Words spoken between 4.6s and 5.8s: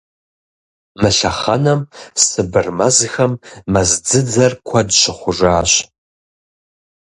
куэд щыхъужащ.